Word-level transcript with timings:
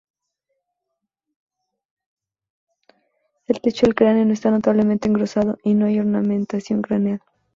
El 3.47 3.61
techo 3.61 3.85
del 3.85 3.93
cráneo 3.93 4.25
no 4.25 4.33
está 4.33 4.49
notablemente 4.49 5.07
engrosado 5.07 5.59
y 5.63 5.75
no 5.75 5.85
hay 5.85 5.99
ornamentación 5.99 6.81
craneal. 6.81 7.21